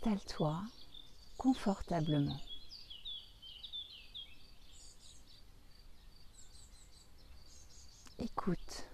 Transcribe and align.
Installe-toi 0.00 0.62
confortablement. 1.38 2.40
Écoute. 8.20 8.84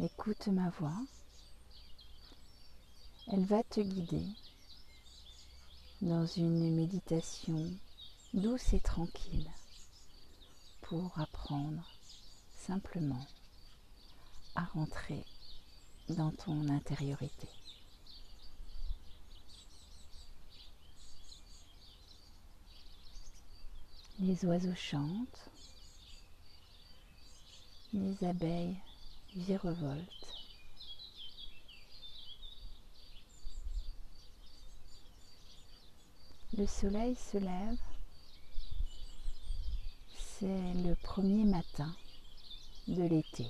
Écoute 0.00 0.48
ma 0.48 0.70
voix. 0.70 0.98
Elle 3.28 3.44
va 3.44 3.62
te 3.62 3.80
guider 3.80 4.26
dans 6.02 6.26
une 6.26 6.74
méditation 6.74 7.70
douce 8.34 8.72
et 8.72 8.80
tranquille 8.80 9.50
pour 10.80 11.16
apprendre 11.20 11.88
simplement 12.66 13.26
à 14.56 14.64
rentrer 14.64 15.24
dans 16.10 16.30
ton 16.30 16.68
intériorité. 16.68 17.48
Les 24.20 24.44
oiseaux 24.44 24.74
chantent, 24.74 25.50
les 27.92 28.24
abeilles 28.24 28.76
virevoltent. 29.36 30.34
Le 36.56 36.66
soleil 36.66 37.14
se 37.14 37.38
lève, 37.38 37.78
c'est 40.16 40.74
le 40.74 40.94
premier 40.96 41.44
matin 41.44 41.94
de 42.88 43.02
l'été. 43.02 43.46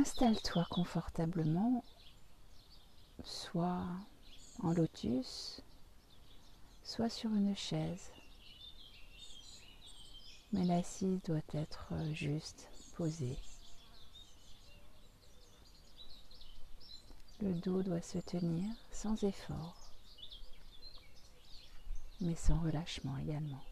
Installe-toi 0.00 0.66
confortablement, 0.70 1.84
soit 3.22 3.84
en 4.62 4.72
lotus, 4.72 5.60
soit 6.82 7.10
sur 7.10 7.28
une 7.34 7.54
chaise. 7.54 8.10
Mais 10.54 10.64
l'assise 10.64 11.20
doit 11.24 11.42
être 11.52 11.92
juste, 12.14 12.70
posée. 12.96 13.36
Le 17.42 17.52
dos 17.52 17.82
doit 17.82 18.00
se 18.00 18.18
tenir 18.20 18.74
sans 18.90 19.22
effort, 19.22 19.76
mais 22.22 22.36
sans 22.36 22.58
relâchement 22.60 23.18
également. 23.18 23.62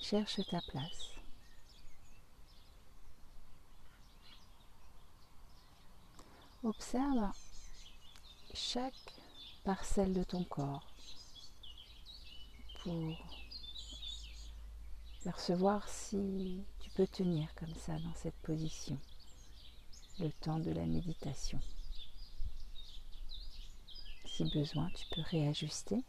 Cherche 0.00 0.40
ta 0.50 0.60
place. 0.60 1.13
Observe 6.64 7.30
chaque 8.54 9.12
parcelle 9.64 10.14
de 10.14 10.22
ton 10.22 10.44
corps 10.44 10.86
pour 12.82 13.18
percevoir 15.22 15.86
si 15.86 16.64
tu 16.80 16.88
peux 16.90 17.06
tenir 17.06 17.54
comme 17.56 17.74
ça 17.74 17.98
dans 17.98 18.14
cette 18.14 18.36
position 18.36 18.98
le 20.18 20.30
temps 20.30 20.58
de 20.58 20.70
la 20.70 20.86
méditation. 20.86 21.60
Si 24.24 24.44
besoin, 24.44 24.88
tu 24.94 25.04
peux 25.14 25.20
réajuster. 25.20 26.02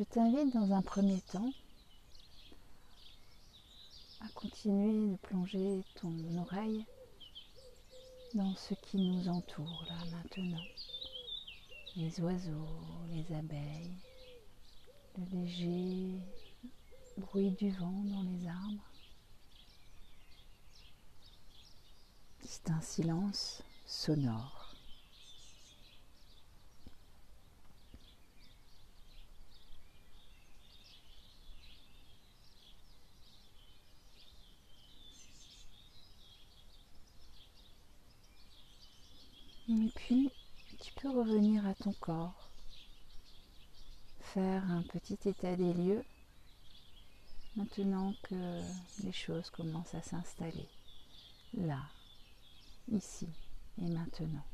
Je 0.00 0.04
t'invite 0.06 0.54
dans 0.54 0.72
un 0.72 0.80
premier 0.80 1.20
temps 1.20 1.52
à 4.22 4.28
continuer 4.34 5.10
de 5.10 5.16
plonger 5.16 5.84
ton 5.96 6.38
oreille 6.38 6.86
dans 8.32 8.56
ce 8.56 8.72
qui 8.72 8.96
nous 8.96 9.28
entoure 9.28 9.84
là 9.90 10.02
maintenant. 10.10 10.64
Les 11.96 12.18
oiseaux, 12.22 12.80
les 13.12 13.36
abeilles, 13.36 13.94
le 15.18 15.38
léger 15.38 16.18
bruit 17.18 17.50
du 17.50 17.70
vent 17.70 18.02
dans 18.04 18.22
les 18.22 18.48
arbres. 18.48 18.90
C'est 22.42 22.70
un 22.70 22.80
silence 22.80 23.62
sonore. 23.84 24.70
Et 39.72 39.92
puis, 39.94 40.28
tu 40.80 40.89
revenir 41.08 41.66
à 41.66 41.74
ton 41.74 41.92
corps, 41.92 42.50
faire 44.20 44.70
un 44.70 44.82
petit 44.82 45.18
état 45.28 45.56
des 45.56 45.72
lieux 45.72 46.04
maintenant 47.56 48.14
que 48.22 48.62
les 49.02 49.12
choses 49.12 49.50
commencent 49.50 49.94
à 49.94 50.02
s'installer 50.02 50.68
là, 51.54 51.82
ici 52.88 53.28
et 53.78 53.88
maintenant. 53.88 54.44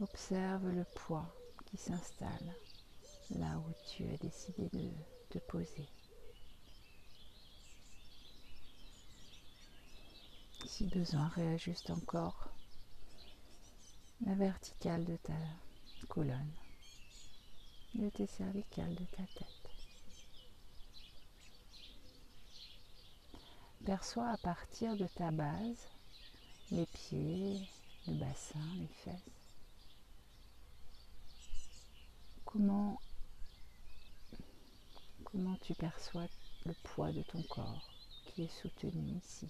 Observe 0.00 0.68
le 0.68 0.84
poids 0.94 1.34
qui 1.64 1.78
s'installe 1.78 2.54
là 3.30 3.58
où 3.58 3.72
tu 3.88 4.04
as 4.04 4.16
décidé 4.18 4.68
de 4.72 4.90
te 5.30 5.38
poser. 5.38 5.88
Si 10.76 10.84
besoin, 10.84 11.28
réajuste 11.28 11.88
encore 11.88 12.50
la 14.26 14.34
verticale 14.34 15.06
de 15.06 15.16
ta 15.16 15.32
colonne, 16.06 16.52
de 17.94 18.10
tes 18.10 18.26
cervicales, 18.26 18.94
de 18.94 19.04
ta 19.06 19.22
tête. 19.22 19.70
Perçois 23.86 24.28
à 24.28 24.36
partir 24.36 24.98
de 24.98 25.06
ta 25.06 25.30
base 25.30 25.88
les 26.70 26.84
pieds, 26.84 27.66
le 28.06 28.12
bassin, 28.12 28.60
les 28.78 28.86
fesses. 29.02 29.48
Comment, 32.44 33.00
comment 35.24 35.56
tu 35.62 35.72
perçois 35.72 36.26
le 36.66 36.74
poids 36.82 37.12
de 37.12 37.22
ton 37.22 37.42
corps 37.44 37.88
qui 38.26 38.42
est 38.42 38.60
soutenu 38.60 39.16
ici? 39.16 39.48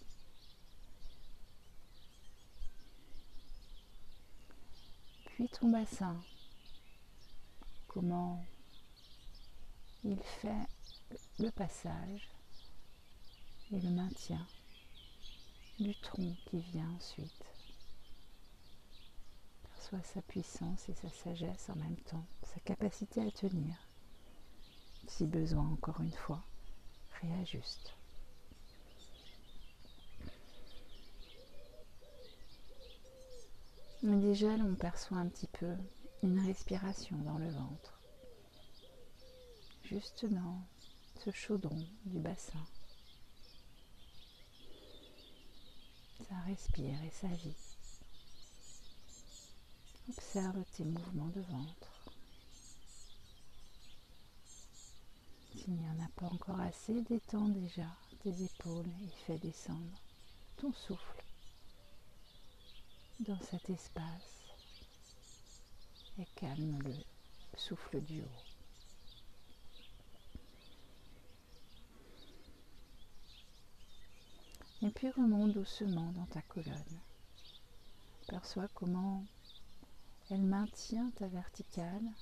Puis 5.37 5.51
ton 5.51 5.69
bassin, 5.69 6.17
comment 7.89 8.43
il 10.03 10.19
fait 10.19 10.67
le 11.39 11.51
passage 11.51 12.31
et 13.71 13.79
le 13.79 13.91
maintien 13.91 14.47
du 15.79 15.95
tronc 16.01 16.35
qui 16.47 16.61
vient 16.61 16.91
ensuite. 16.97 17.45
Perçois 19.65 20.03
sa 20.05 20.23
puissance 20.23 20.89
et 20.89 20.95
sa 20.95 21.11
sagesse 21.11 21.69
en 21.69 21.77
même 21.77 22.01
temps, 22.07 22.25
sa 22.43 22.59
capacité 22.61 23.21
à 23.21 23.31
tenir. 23.31 23.77
Si 25.07 25.27
besoin, 25.27 25.69
encore 25.71 26.01
une 26.01 26.13
fois, 26.13 26.43
réajuste. 27.21 27.96
Mais 34.07 34.19
déjà, 34.19 34.47
on 34.47 34.77
perçoit 34.77 35.19
un 35.19 35.27
petit 35.27 35.49
peu 35.49 35.75
une 36.23 36.39
respiration 36.39 37.17
dans 37.25 37.39
le 37.39 37.51
ventre, 37.51 38.01
juste 39.83 40.25
dans 40.27 40.63
ce 41.17 41.33
chaudron 41.33 41.85
du 42.05 42.21
bassin. 42.21 42.65
Ça 46.21 46.37
respire 46.47 47.03
et 47.03 47.11
ça 47.11 47.27
vit. 47.27 47.57
Observe 50.09 50.63
tes 50.77 50.85
mouvements 50.85 51.33
de 51.35 51.41
ventre. 51.41 52.13
S'il 55.57 55.75
n'y 55.75 55.89
en 55.89 56.05
a 56.05 56.09
pas 56.15 56.27
encore 56.27 56.61
assez, 56.61 57.03
détends 57.03 57.49
déjà 57.49 57.89
tes 58.23 58.41
épaules 58.41 58.87
et 59.05 59.25
fais 59.27 59.39
descendre 59.39 60.01
ton 60.59 60.73
souffle 60.73 61.26
dans 63.21 63.41
cet 63.41 63.71
espace 63.71 64.43
et 66.19 66.27
calme 66.37 66.79
le 66.83 66.95
souffle 67.57 68.01
du 68.03 68.23
haut. 68.23 68.43
Et 74.83 74.91
puis 74.91 75.11
remonte 75.11 75.53
doucement 75.53 76.13
dans 76.13 76.27
ta 76.27 76.43
colonne. 76.43 77.01
Perçois 78.29 78.69
comment 78.75 79.25
elle 80.31 80.43
maintient 80.43 81.11
ta 81.17 81.27
verticale 81.29 82.13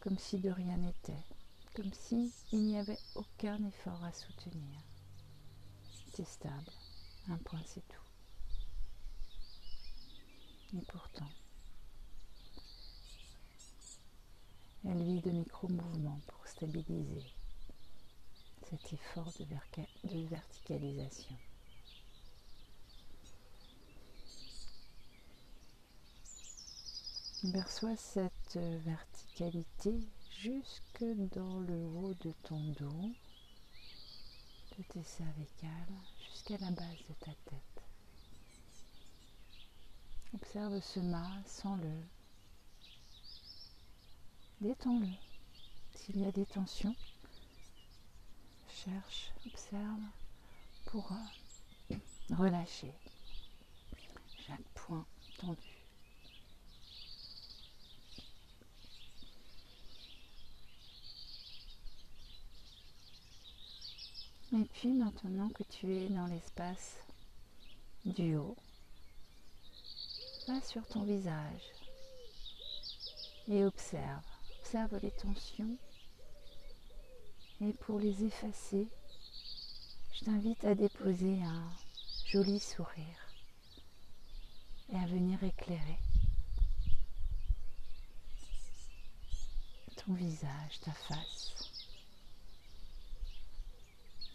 comme 0.00 0.18
si 0.18 0.38
de 0.38 0.50
rien 0.50 0.76
n'était, 0.76 1.24
comme 1.74 1.92
si 1.92 2.32
il 2.52 2.60
n'y 2.60 2.78
avait 2.78 2.98
aucun 3.14 3.62
effort 3.64 4.02
à 4.04 4.12
soutenir. 4.12 4.80
C'est 6.14 6.26
stable, 6.26 6.72
un 7.28 7.38
point 7.38 7.62
c'est 7.66 7.86
tout. 7.88 8.05
Et 10.74 10.82
pourtant, 10.88 11.30
elle 14.84 15.02
vit 15.02 15.20
de 15.20 15.30
micro-mouvements 15.30 16.20
pour 16.26 16.46
stabiliser 16.46 17.24
cet 18.68 18.92
effort 18.92 19.32
de, 19.38 19.44
de 20.08 20.26
verticalisation. 20.26 21.36
Perçois 27.52 27.96
cette 27.96 28.56
verticalité 28.56 30.00
jusque 30.40 31.04
dans 31.34 31.60
le 31.60 31.86
haut 31.86 32.14
de 32.14 32.32
ton 32.42 32.60
dos, 32.72 33.14
de 34.76 34.82
tes 34.82 35.02
cervicales, 35.04 35.70
jusqu'à 36.28 36.58
la 36.58 36.70
base 36.72 36.98
de 37.08 37.14
ta 37.20 37.32
tête. 37.44 37.85
Observe 40.34 40.80
ce 40.80 41.00
mât, 41.00 41.30
sens-le. 41.46 42.02
Détends-le. 44.60 45.08
S'il 45.94 46.20
y 46.20 46.26
a 46.26 46.32
des 46.32 46.46
tensions, 46.46 46.94
cherche, 48.68 49.32
observe 49.46 50.02
pour 50.86 51.10
euh, 51.12 51.96
relâcher 52.30 52.92
chaque 54.46 54.62
point 54.74 55.04
tendu. 55.38 55.76
Et 64.52 64.64
puis 64.72 64.92
maintenant 64.92 65.48
que 65.48 65.64
tu 65.64 65.92
es 65.92 66.08
dans 66.08 66.26
l'espace 66.26 66.96
du 68.04 68.36
haut, 68.36 68.56
sur 70.62 70.86
ton 70.86 71.02
visage 71.02 71.72
et 73.48 73.64
observe. 73.64 74.22
Observe 74.60 74.98
les 75.02 75.10
tensions 75.10 75.76
et 77.60 77.72
pour 77.72 77.98
les 77.98 78.24
effacer, 78.24 78.88
je 80.12 80.24
t'invite 80.24 80.64
à 80.64 80.74
déposer 80.74 81.42
un 81.42 81.70
joli 82.26 82.60
sourire 82.60 83.28
et 84.92 84.96
à 84.96 85.06
venir 85.06 85.42
éclairer 85.42 85.98
ton 89.96 90.14
visage, 90.14 90.80
ta 90.84 90.92
face. 90.92 91.70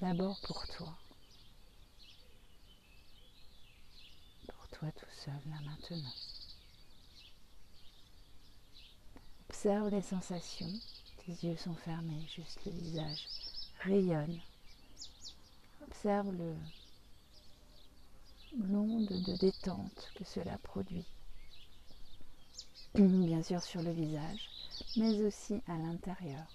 D'abord 0.02 0.40
pour 0.42 0.68
toi. 0.68 0.94
Pour 4.48 4.68
tout 4.90 5.06
seul, 5.24 5.34
là 5.50 5.58
maintenant. 5.66 6.14
Observe 9.50 9.90
les 9.90 10.02
sensations 10.02 10.72
tes 11.26 11.48
yeux 11.48 11.58
sont 11.58 11.76
fermés, 11.76 12.26
juste 12.36 12.60
le 12.66 12.72
visage 12.72 13.28
rayonne. 13.82 14.40
Observe 15.84 16.32
le 16.32 16.56
l'onde 18.58 19.06
de 19.06 19.38
détente 19.38 20.12
que 20.16 20.24
cela 20.26 20.58
produit. 20.58 21.06
Bien 22.96 23.44
sûr 23.44 23.62
sur 23.62 23.82
le 23.82 23.92
visage, 23.92 24.50
mais 24.98 25.22
aussi 25.22 25.62
à 25.68 25.78
l'intérieur, 25.78 26.46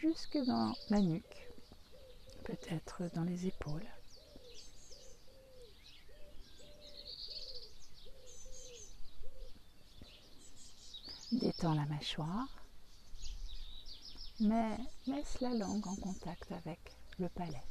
jusque 0.00 0.38
dans 0.38 0.74
la 0.88 1.00
nuque, 1.00 1.48
peut-être 2.44 3.10
dans 3.14 3.24
les 3.24 3.46
épaules. 3.46 3.86
Détends 11.32 11.74
la 11.74 11.86
mâchoire 11.86 12.62
mais 14.40 14.76
laisse 15.06 15.40
la 15.40 15.54
langue 15.54 15.86
en 15.86 15.94
contact 15.96 16.50
avec 16.52 16.80
le 17.18 17.28
palais. 17.28 17.62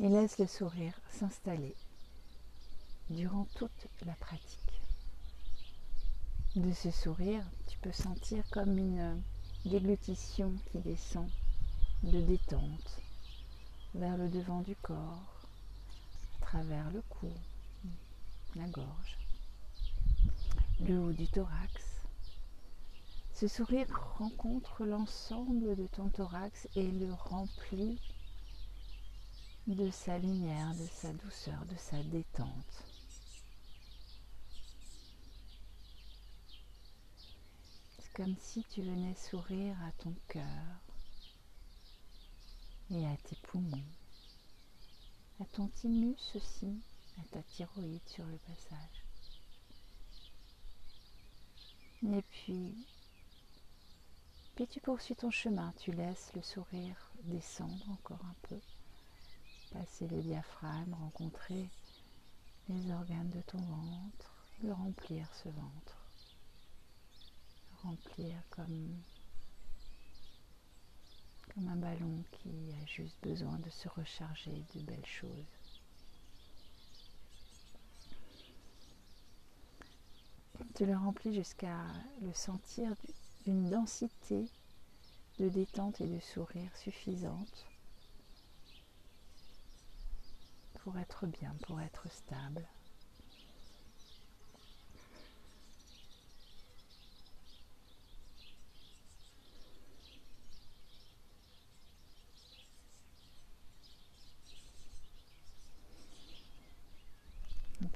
Et 0.00 0.08
laisse 0.08 0.38
le 0.38 0.46
sourire 0.46 0.98
s'installer 1.10 1.76
durant 3.10 3.46
toute 3.54 3.86
la 4.06 4.14
pratique. 4.14 4.82
De 6.56 6.72
ce 6.72 6.90
sourire, 6.90 7.44
tu 7.68 7.78
peux 7.78 7.92
sentir 7.92 8.44
comme 8.50 8.78
une 8.78 9.22
déglutition 9.66 10.52
qui 10.72 10.78
descend 10.78 11.28
de 12.02 12.20
détente 12.20 13.00
vers 13.94 14.16
le 14.16 14.28
devant 14.28 14.60
du 14.60 14.74
corps, 14.76 15.42
à 16.40 16.44
travers 16.46 16.90
le 16.90 17.02
cou, 17.02 17.30
la 18.56 18.66
gorge 18.68 19.18
le 20.80 20.98
haut 20.98 21.12
du 21.12 21.26
thorax. 21.28 22.02
Ce 23.32 23.48
sourire 23.48 23.86
rencontre 24.18 24.84
l'ensemble 24.84 25.76
de 25.76 25.86
ton 25.86 26.08
thorax 26.08 26.68
et 26.76 26.90
le 26.90 27.12
remplit 27.12 27.98
de 29.66 29.90
sa 29.90 30.18
lumière, 30.18 30.74
de 30.74 30.86
sa 30.86 31.12
douceur, 31.12 31.64
de 31.66 31.76
sa 31.76 32.02
détente. 32.02 32.84
C'est 37.98 38.12
comme 38.14 38.36
si 38.38 38.64
tu 38.70 38.82
venais 38.82 39.14
sourire 39.14 39.76
à 39.82 39.92
ton 40.02 40.14
cœur 40.28 40.80
et 42.90 43.06
à 43.06 43.16
tes 43.16 43.36
poumons, 43.36 43.82
à 45.40 45.44
ton 45.46 45.68
thymus 45.68 46.36
aussi, 46.36 46.78
à 47.18 47.22
ta 47.30 47.42
thyroïde 47.42 48.06
sur 48.06 48.24
le 48.26 48.38
passage. 48.38 49.04
Et 52.02 52.22
puis, 52.22 52.74
puis 54.54 54.66
tu 54.66 54.80
poursuis 54.80 55.16
ton 55.16 55.30
chemin, 55.30 55.72
tu 55.78 55.90
laisses 55.92 56.30
le 56.34 56.42
sourire 56.42 57.10
descendre 57.24 57.90
encore 57.90 58.24
un 58.24 58.34
peu, 58.48 58.60
passer 59.72 60.06
le 60.08 60.20
diaphragme, 60.20 60.94
rencontrer 60.94 61.68
les 62.68 62.92
organes 62.92 63.30
de 63.30 63.40
ton 63.42 63.58
ventre, 63.58 64.34
le 64.62 64.72
remplir 64.72 65.26
ce 65.34 65.48
ventre, 65.48 65.98
remplir 67.82 68.36
comme, 68.50 69.02
comme 71.54 71.68
un 71.68 71.76
ballon 71.76 72.22
qui 72.32 72.72
a 72.82 72.86
juste 72.86 73.16
besoin 73.22 73.58
de 73.58 73.70
se 73.70 73.88
recharger 73.88 74.64
de 74.74 74.80
belles 74.80 75.06
choses. 75.06 75.63
Tu 80.74 80.86
le 80.86 80.96
remplis 80.96 81.32
jusqu'à 81.32 81.78
le 82.20 82.32
sentir 82.32 82.92
d'une 83.44 83.70
densité 83.70 84.48
de 85.38 85.48
détente 85.48 86.00
et 86.00 86.06
de 86.06 86.18
sourire 86.18 86.76
suffisante 86.76 87.66
pour 90.80 90.98
être 90.98 91.26
bien, 91.28 91.54
pour 91.62 91.80
être 91.80 92.10
stable. 92.10 92.66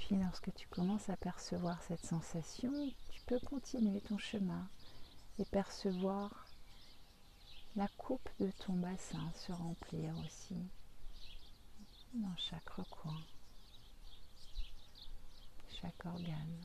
puis 0.08 0.16
lorsque 0.16 0.54
tu 0.54 0.66
commences 0.68 1.10
à 1.10 1.18
percevoir 1.18 1.82
cette 1.82 2.06
sensation, 2.06 2.72
tu 3.10 3.20
peux 3.26 3.38
continuer 3.40 4.00
ton 4.00 4.16
chemin 4.16 4.66
et 5.38 5.44
percevoir 5.44 6.46
la 7.76 7.88
coupe 7.88 8.26
de 8.40 8.50
ton 8.52 8.72
bassin 8.72 9.30
se 9.34 9.52
remplir 9.52 10.14
aussi 10.24 10.56
dans 12.14 12.34
chaque 12.38 12.70
recoin, 12.70 13.20
chaque 15.78 16.06
organe. 16.06 16.64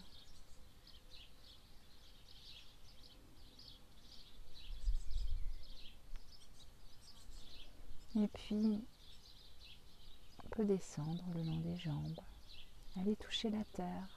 Et 8.16 8.28
puis, 8.30 8.88
on 10.46 10.48
peut 10.48 10.64
descendre 10.64 11.26
le 11.34 11.44
long 11.44 11.60
des 11.60 11.78
jambes 11.78 12.22
aller 13.00 13.16
toucher 13.16 13.50
la 13.50 13.64
terre. 13.74 14.10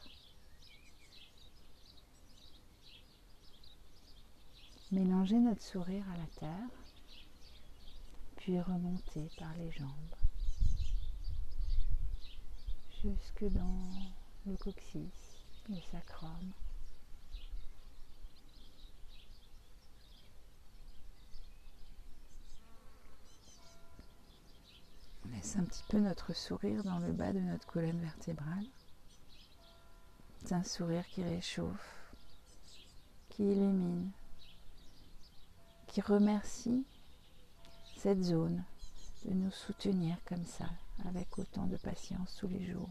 Mélanger 4.93 5.39
notre 5.39 5.63
sourire 5.63 6.05
à 6.13 6.17
la 6.17 6.27
terre, 6.39 6.71
puis 8.37 8.61
remonter 8.61 9.29
par 9.39 9.53
les 9.55 9.71
jambes 9.73 10.15
jusque 13.03 13.53
dans 13.53 13.91
le 14.47 14.57
coccyx, 14.57 15.13
le 15.69 15.77
sacrum. 15.93 16.53
Laisse 25.37 25.57
un 25.57 25.65
petit 25.65 25.85
peu 25.89 25.99
notre 25.99 26.35
sourire 26.35 26.83
dans 26.83 26.99
le 26.99 27.13
bas 27.13 27.33
de 27.33 27.41
notre 27.41 27.67
colonne 27.67 28.01
vertébrale. 28.01 28.67
C'est 30.39 30.55
un 30.55 30.63
sourire 30.63 31.07
qui 31.09 31.23
réchauffe, 31.23 32.15
qui 33.29 33.43
illumine, 33.43 34.11
qui 35.89 36.01
remercie 36.01 36.85
cette 37.97 38.23
zone 38.23 38.65
de 39.25 39.35
nous 39.35 39.51
soutenir 39.51 40.17
comme 40.25 40.45
ça, 40.45 40.71
avec 41.05 41.39
autant 41.39 41.67
de 41.67 41.77
patience 41.77 42.37
tous 42.37 42.49
les 42.49 42.65
jours. 42.65 42.91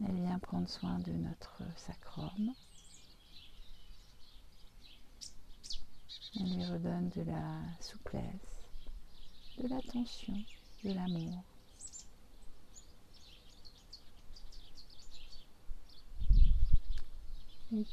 Elle 0.00 0.16
vient 0.16 0.38
prendre 0.38 0.68
soin 0.68 0.98
de 1.00 1.12
notre 1.12 1.62
sacrum. 1.76 2.52
Elle 6.36 6.54
lui 6.54 6.64
redonne 6.64 7.10
de 7.10 7.22
la 7.22 7.60
souplesse, 7.80 8.51
de 9.62 9.68
l'attention, 9.68 10.34
de 10.82 10.92
l'amour. 10.92 11.44
Et 17.72 17.84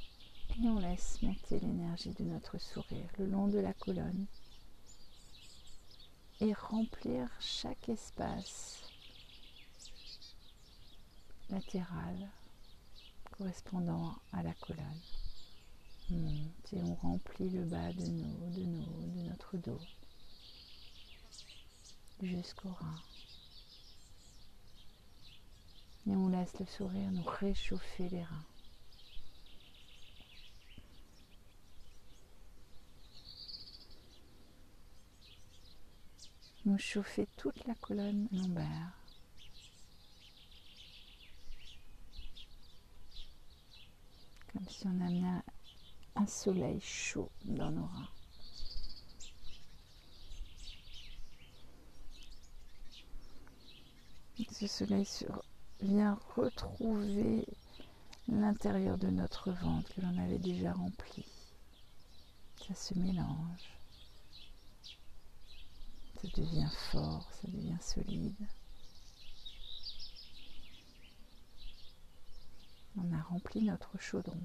on 0.68 0.80
laisse 0.80 1.22
monter 1.22 1.60
l'énergie 1.60 2.14
de 2.18 2.24
notre 2.24 2.58
sourire 2.58 3.08
le 3.20 3.28
long 3.28 3.48
de 3.48 3.60
la 3.60 3.74
colonne 3.74 4.26
et 6.42 6.54
remplir 6.54 7.30
chaque 7.40 7.88
espace 7.88 8.82
latéral 11.52 12.30
correspondant 13.38 14.16
à 14.34 14.42
la 14.42 14.54
colonne. 14.56 15.02
et 16.74 16.82
on 16.82 16.96
remplit 16.96 17.50
le 17.52 17.64
bas 17.64 17.94
de 17.94 18.08
nos, 18.08 18.50
de 18.56 18.64
nos, 18.64 19.08
de 19.16 19.30
notre 19.30 19.58
dos 19.58 19.80
jusqu'au 22.22 22.70
rein. 22.70 22.96
Et 26.08 26.16
on 26.16 26.28
laisse 26.30 26.58
le 26.60 26.66
sourire 26.66 27.12
nous 27.12 27.24
réchauffer 27.24 28.10
les 28.10 28.24
reins. 28.24 28.46
Nous 36.66 36.78
chauffer 36.78 37.28
toute 37.38 37.66
la 37.66 37.76
colonne 37.76 38.28
lombaire. 38.32 38.94
Comme 44.52 44.68
si 44.68 44.88
on 44.88 45.02
amenait 45.02 45.42
un 46.16 46.28
soleil 46.28 46.82
chaud 46.82 47.30
dans 47.46 47.72
nos 47.72 47.86
reins. 47.86 48.19
Ce 54.60 54.68
soleil 54.68 55.08
vient 55.80 56.20
retrouver 56.36 57.48
l'intérieur 58.28 58.98
de 58.98 59.08
notre 59.08 59.54
ventre 59.54 59.90
que 59.96 60.02
l'on 60.02 60.18
avait 60.18 60.38
déjà 60.38 60.74
rempli. 60.74 61.24
Ça 62.68 62.76
se 62.76 62.94
mélange. 62.94 63.72
Ça 66.22 66.28
devient 66.36 66.70
fort, 66.92 67.26
ça 67.42 67.48
devient 67.48 67.78
solide. 67.80 68.36
On 72.98 73.14
a 73.14 73.22
rempli 73.22 73.62
notre 73.62 73.98
chaudron. 73.98 74.42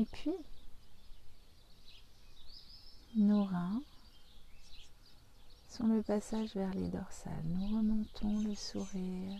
Et 0.00 0.06
puis, 0.06 0.32
nos 3.16 3.44
reins 3.44 3.82
sont 5.68 5.88
le 5.88 6.02
passage 6.02 6.54
vers 6.54 6.72
les 6.72 6.88
dorsales. 6.88 7.44
Nous 7.44 7.76
remontons 7.76 8.40
le 8.40 8.54
sourire. 8.54 9.38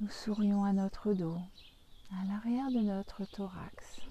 Nous 0.00 0.08
sourions 0.08 0.62
à 0.62 0.72
notre 0.72 1.14
dos, 1.14 1.40
à 2.12 2.24
l'arrière 2.26 2.70
de 2.70 2.78
notre 2.78 3.24
thorax. 3.24 4.02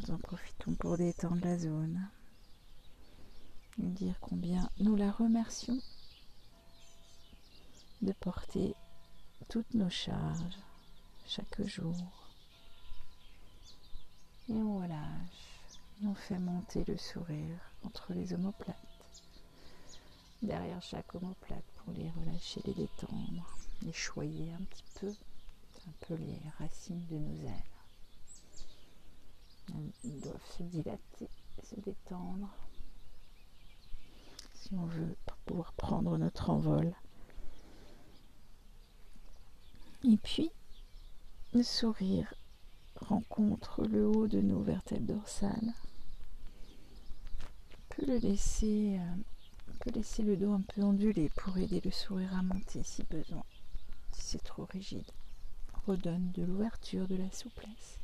Nous 0.00 0.10
en 0.10 0.18
profitons 0.18 0.74
pour 0.74 0.98
détendre 0.98 1.42
la 1.42 1.56
zone 1.56 2.10
et 3.82 3.86
dire 3.86 4.20
combien 4.20 4.68
nous 4.80 4.96
la 4.96 5.10
remercions 5.10 5.80
de 8.02 8.12
porter 8.12 8.74
toutes 9.48 9.72
nos 9.72 9.88
charges 9.88 10.58
chaque 11.30 11.64
jour. 11.64 11.94
Et 14.48 14.52
on 14.54 14.80
relâche 14.80 15.60
et 16.02 16.06
on 16.08 16.14
fait 16.14 16.40
monter 16.40 16.84
le 16.88 16.96
sourire 16.96 17.60
entre 17.84 18.12
les 18.14 18.32
omoplates. 18.32 18.76
Derrière 20.42 20.82
chaque 20.82 21.14
omoplate 21.14 21.64
pour 21.76 21.92
les 21.92 22.10
relâcher, 22.10 22.60
les 22.64 22.74
détendre, 22.74 23.56
les 23.82 23.92
choyer 23.92 24.52
un 24.52 24.64
petit 24.64 24.82
peu, 24.98 25.14
un 25.86 25.92
peu 26.00 26.14
les 26.14 26.40
racines 26.58 27.06
de 27.06 27.18
nos 27.18 27.46
ailes. 27.46 27.62
Elles 29.68 30.20
doivent 30.20 30.56
se 30.58 30.64
dilater, 30.64 31.28
se 31.62 31.76
détendre. 31.76 32.48
Si 34.54 34.74
on 34.74 34.86
veut 34.86 35.16
pouvoir 35.46 35.72
prendre 35.74 36.18
notre 36.18 36.50
envol. 36.50 36.92
Et 40.02 40.16
puis, 40.16 40.50
le 41.52 41.64
sourire 41.64 42.32
rencontre 42.94 43.82
le 43.84 44.06
haut 44.06 44.28
de 44.28 44.40
nos 44.40 44.62
vertèbres 44.62 45.14
dorsales. 45.14 45.74
On 47.72 47.94
peut 47.94 48.06
le 48.06 48.18
laisser, 48.18 49.00
euh, 49.00 49.90
laisser 49.92 50.22
le 50.22 50.36
dos 50.36 50.52
un 50.52 50.60
peu 50.60 50.82
ondulé 50.82 51.28
pour 51.30 51.58
aider 51.58 51.80
le 51.84 51.90
sourire 51.90 52.36
à 52.36 52.42
monter 52.42 52.84
si 52.84 53.02
besoin. 53.02 53.42
Si 54.12 54.22
c'est 54.22 54.44
trop 54.44 54.64
rigide, 54.66 55.10
redonne 55.86 56.30
de 56.32 56.44
l'ouverture, 56.44 57.08
de 57.08 57.16
la 57.16 57.32
souplesse. 57.32 57.98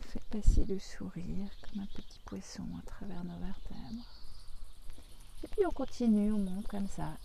Faites 0.00 0.24
passer 0.24 0.64
le 0.64 0.78
sourire 0.78 1.50
comme 1.60 1.82
un 1.82 1.86
petit 1.86 2.20
poisson 2.24 2.64
à 2.78 2.86
travers 2.86 3.22
nos 3.22 3.38
vertèbres. 3.38 4.06
Et 5.42 5.48
puis 5.48 5.66
on 5.66 5.72
continue, 5.72 6.32
on 6.32 6.38
monte 6.38 6.68
comme 6.68 6.88
ça 6.88 7.18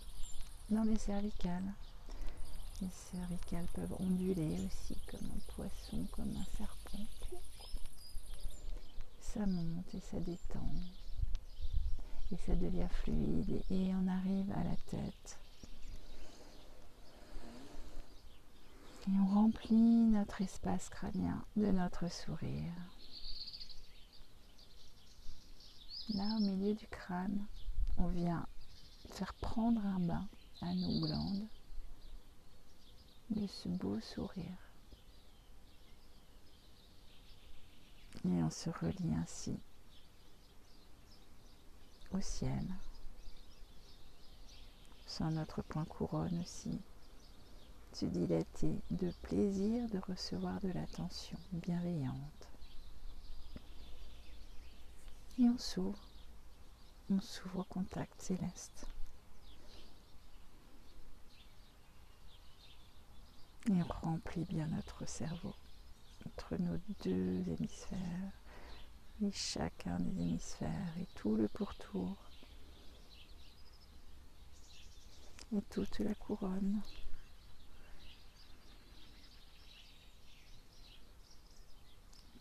dans 0.68 0.84
les 0.84 0.98
cervicales. 0.98 1.72
Les 2.80 2.88
cervicales 3.12 3.66
peuvent 3.74 3.96
onduler 4.00 4.56
aussi 4.64 4.96
comme 5.10 5.26
un 5.26 5.52
poisson, 5.54 6.06
comme 6.12 6.34
un 6.34 6.56
serpent. 6.56 7.06
Ça 9.20 9.44
monte 9.44 9.94
et 9.94 10.00
ça 10.00 10.18
détend. 10.18 10.72
Et 12.32 12.36
ça 12.46 12.54
devient 12.54 12.88
fluide 13.02 13.62
et 13.70 13.94
on 13.94 14.08
arrive 14.08 14.50
à 14.52 14.64
la 14.64 14.76
tête. 14.90 15.38
Et 19.08 19.10
on 19.10 19.26
remplit 19.26 20.06
notre 20.06 20.40
espace 20.40 20.88
crânien 20.88 21.44
de 21.56 21.66
notre 21.66 22.10
sourire. 22.10 22.72
Là, 26.14 26.24
au 26.36 26.40
milieu 26.40 26.74
du 26.74 26.86
crâne, 26.86 27.44
on 27.98 28.06
vient 28.08 28.46
faire 29.10 29.34
prendre 29.34 29.84
un 29.84 30.00
bain 30.00 30.26
à 30.62 30.72
nos 30.74 31.00
glandes 31.00 31.46
de 33.30 33.46
ce 33.46 33.68
beau 33.68 34.00
sourire. 34.00 34.58
Et 38.24 38.42
on 38.42 38.50
se 38.50 38.68
relie 38.70 39.14
ainsi 39.14 39.56
au 42.12 42.20
ciel, 42.20 42.64
sans 45.06 45.30
notre 45.30 45.62
point 45.62 45.84
couronne 45.84 46.40
aussi, 46.40 46.78
se 47.92 48.04
dilater 48.04 48.80
de 48.90 49.12
plaisir 49.22 49.88
de 49.88 49.98
recevoir 49.98 50.60
de 50.60 50.68
l'attention 50.72 51.38
bienveillante. 51.52 52.48
Et 55.38 55.44
on 55.44 55.56
s'ouvre, 55.56 55.98
on 57.10 57.20
s'ouvre 57.20 57.60
au 57.60 57.64
contact 57.64 58.20
céleste. 58.20 58.86
Et 63.68 63.72
on 63.72 64.08
remplit 64.08 64.44
bien 64.46 64.66
notre 64.68 65.06
cerveau 65.06 65.54
entre 66.26 66.56
nos 66.56 66.78
deux 67.04 67.44
hémisphères 67.48 68.32
et 69.22 69.30
chacun 69.32 70.00
des 70.00 70.22
hémisphères 70.22 70.96
et 70.98 71.06
tout 71.14 71.36
le 71.36 71.46
pourtour 71.48 72.16
et 75.54 75.62
toute 75.62 75.98
la 75.98 76.14
couronne. 76.14 76.80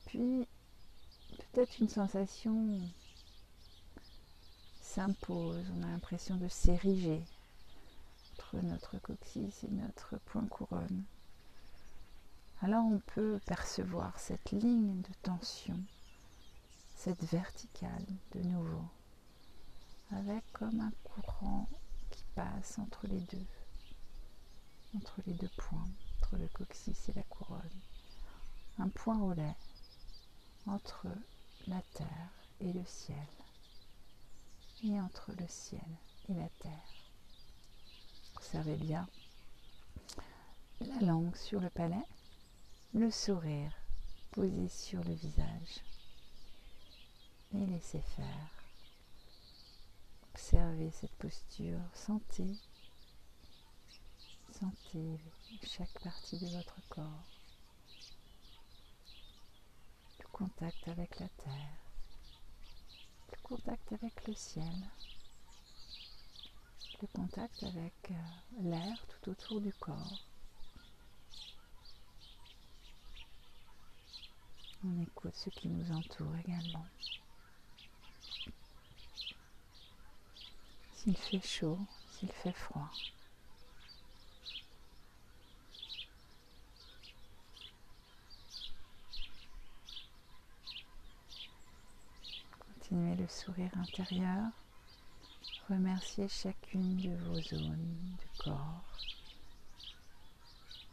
Puis 0.06 0.48
peut-être 1.38 1.80
une 1.80 1.90
sensation 1.90 2.80
s'impose, 4.82 5.66
on 5.78 5.84
a 5.84 5.88
l'impression 5.88 6.38
de 6.38 6.48
s'ériger 6.48 7.22
notre 8.64 8.98
coccyx 9.00 9.64
et 9.64 9.70
notre 9.70 10.18
point 10.26 10.46
couronne. 10.48 11.04
Alors 12.62 12.86
on 12.86 13.00
peut 13.00 13.40
percevoir 13.46 14.20
cette 14.20 14.52
ligne 14.52 15.02
de 15.02 15.14
tension, 15.22 15.80
cette 16.96 17.24
verticale 17.26 18.06
de 18.34 18.42
nouveau, 18.42 18.86
avec 20.12 20.44
comme 20.52 20.82
un 20.82 20.92
courant 21.04 21.70
qui 22.12 22.24
passe 22.36 22.80
entre 22.80 23.08
les 23.08 23.22
deux, 23.22 23.46
entre 24.96 25.22
les 25.26 25.34
deux 25.34 25.52
points, 25.58 25.88
entre 26.18 26.38
le 26.38 26.48
coccyx 26.50 27.10
et 27.10 27.14
la 27.14 27.24
couronne. 27.24 27.80
Un 28.78 28.90
point 28.90 29.20
au 29.20 29.34
entre 30.68 31.08
la 31.68 31.82
terre 31.94 32.32
et 32.60 32.74
le 32.74 32.86
ciel, 32.86 33.28
et 34.84 35.00
entre 35.00 35.32
le 35.38 35.48
ciel 35.48 35.82
et 36.30 36.34
la 36.34 36.50
terre. 36.62 36.99
Observez 38.40 38.78
bien 38.78 39.08
la 40.80 41.06
langue 41.06 41.36
sur 41.36 41.60
le 41.60 41.70
palais, 41.70 42.06
le 42.94 43.12
sourire 43.12 43.74
posé 44.32 44.70
sur 44.70 45.04
le 45.04 45.14
visage. 45.14 45.84
Et 47.54 47.66
laissez 47.66 48.02
faire. 48.02 48.50
Observez 50.34 50.90
cette 50.92 51.16
posture, 51.18 51.82
sentez, 51.94 52.56
sentez 54.58 55.20
chaque 55.64 56.00
partie 56.02 56.40
de 56.40 56.48
votre 56.48 56.80
corps, 56.88 57.26
le 60.20 60.28
contact 60.32 60.88
avec 60.88 61.20
la 61.20 61.28
terre, 61.28 61.78
le 63.32 63.38
contact 63.44 63.92
avec 63.92 64.28
le 64.28 64.34
ciel, 64.34 64.90
le 67.02 67.08
contact 67.08 67.64
avec 67.64 67.94
euh, 68.12 68.62
l'air 68.62 69.06
tout 69.08 69.32
autour 69.32 69.62
du 69.62 69.72
corps. 69.74 70.20
On 74.84 75.02
écoute 75.02 75.36
ce 75.36 75.50
qui 75.50 75.70
nous 75.70 75.92
entoure 75.94 76.36
également. 76.46 76.86
S'il 80.96 81.16
fait 81.16 81.46
chaud, 81.46 81.80
s'il 82.12 82.32
fait 82.32 82.54
froid. 82.54 82.90
Continuez 92.60 93.16
le 93.16 93.28
sourire 93.28 93.72
intérieur. 93.78 94.52
Remerciez 95.70 96.28
chacune 96.28 96.98
de 96.98 97.16
vos 97.26 97.40
zones 97.42 98.16
du 98.18 98.28
corps, 98.40 98.84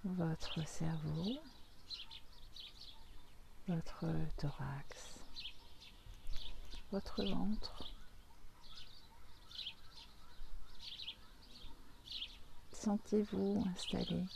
votre 0.04 0.62
cerveau, 0.68 1.40
votre 3.68 4.04
thorax, 4.36 5.24
votre 6.92 7.24
ventre. 7.24 7.88
Sentez-vous 12.72 13.64
installé 13.74 14.26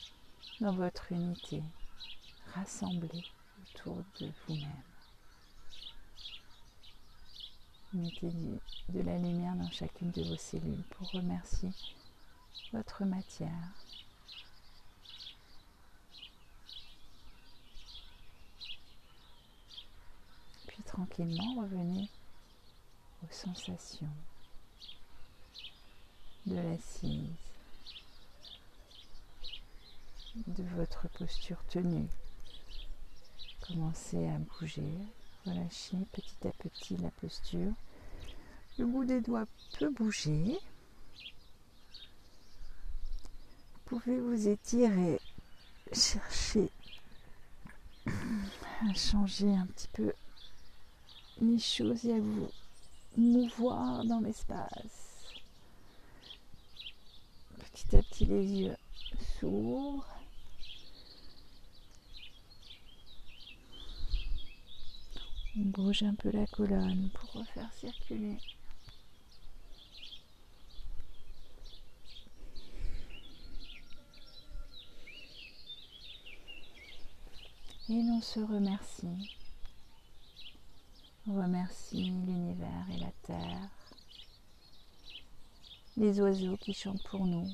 dans 0.59 0.73
votre 0.73 1.13
unité, 1.13 1.63
rassemblé 2.55 3.27
autour 3.75 4.03
de 4.21 4.33
vous-même. 4.47 4.90
Mettez 7.93 8.31
de 8.89 9.01
la 9.01 9.19
lumière 9.19 9.57
dans 9.57 9.71
chacune 9.71 10.11
de 10.13 10.23
vos 10.23 10.37
cellules 10.37 10.85
pour 10.91 11.11
remercier 11.11 11.71
votre 12.73 13.05
matière. 13.05 13.73
tranquillement, 20.91 21.63
revenez 21.63 22.09
aux 23.23 23.33
sensations 23.33 24.11
de 26.47 26.57
l'assise, 26.57 27.29
de 30.47 30.65
votre 30.77 31.09
posture 31.11 31.63
tenue. 31.69 32.09
Commencez 33.67 34.29
à 34.29 34.39
bouger, 34.39 34.93
relâchez 35.47 35.97
petit 36.13 36.49
à 36.49 36.51
petit 36.53 36.97
la 36.97 37.11
posture. 37.11 37.73
Le 38.79 38.87
bout 38.87 39.05
des 39.05 39.21
doigts 39.21 39.47
peut 39.79 39.91
bouger. 39.91 40.59
Vous 43.73 43.99
pouvez 43.99 44.21
vous 44.21 44.49
étirer, 44.49 45.21
chercher 45.93 46.71
à 48.07 48.95
changer 48.95 49.55
un 49.55 49.67
petit 49.67 49.89
peu 49.93 50.13
les 51.41 51.59
choses 51.59 52.05
et 52.07 52.15
à 52.15 52.21
vous 52.21 52.49
mouvoir 53.17 54.05
dans 54.05 54.21
l'espace? 54.21 55.35
Petit 57.59 57.97
à 57.97 58.03
petit, 58.03 58.25
les 58.27 58.47
yeux 58.47 58.77
s'ouvrent. 59.39 60.20
Bouge 65.57 66.03
un 66.03 66.15
peu 66.15 66.31
la 66.31 66.47
colonne 66.47 67.11
pour 67.15 67.33
refaire 67.33 67.73
circuler. 67.75 68.37
Et 77.89 78.03
l'on 78.03 78.21
se 78.21 78.41
remercie 78.41 79.37
remercie 81.27 82.05
l'univers 82.05 82.87
et 82.93 82.99
la 82.99 83.13
terre, 83.23 83.71
les 85.97 86.21
oiseaux 86.21 86.57
qui 86.57 86.73
chantent 86.73 87.03
pour 87.05 87.27
nous. 87.27 87.49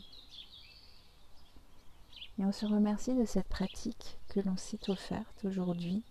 Et 2.38 2.44
on 2.44 2.52
se 2.52 2.66
remercie 2.66 3.14
de 3.14 3.24
cette 3.24 3.48
pratique 3.48 4.18
que 4.28 4.40
l'on 4.40 4.56
s'est 4.56 4.90
offerte 4.90 5.44
aujourd'hui 5.44 6.02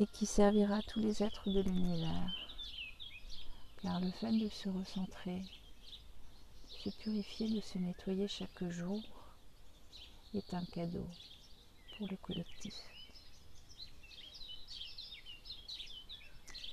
et 0.00 0.06
qui 0.06 0.26
servira 0.26 0.82
tous 0.82 1.00
les 1.00 1.22
êtres 1.22 1.50
de 1.50 1.60
l'univers. 1.60 2.30
Car 3.82 4.00
le 4.00 4.10
fait 4.10 4.32
de 4.32 4.48
se 4.48 4.68
recentrer, 4.68 5.40
de 5.40 6.90
se 6.90 6.90
purifier, 6.90 7.48
de 7.48 7.60
se 7.60 7.78
nettoyer 7.78 8.28
chaque 8.28 8.68
jour 8.68 9.02
est 10.34 10.54
un 10.54 10.64
cadeau 10.64 11.06
pour 11.96 12.06
le 12.08 12.16
collectif. 12.16 12.74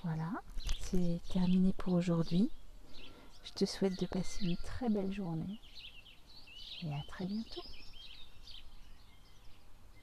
Voilà, 0.04 0.32
c'est 0.82 1.20
terminé 1.30 1.74
pour 1.74 1.94
aujourd'hui. 1.94 2.50
Je 3.44 3.52
te 3.54 3.66
souhaite 3.66 4.00
de 4.00 4.06
passer 4.06 4.46
une 4.46 4.58
très 4.58 4.90
belle 4.90 5.12
journée 5.12 5.60
et 6.84 6.94
à 6.94 7.02
très 7.08 7.26
bientôt. 7.26 7.64